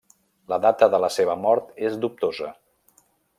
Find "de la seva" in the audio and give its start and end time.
0.95-1.35